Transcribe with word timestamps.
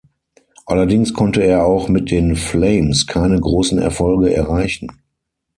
Allerdings 0.65 1.13
konnte 1.13 1.43
er 1.43 1.63
auch 1.63 1.87
mit 1.87 2.09
den 2.09 2.35
Flames 2.35 3.05
keine 3.05 3.39
großen 3.39 3.77
Erfolge 3.77 4.33
erreichen. 4.33 4.87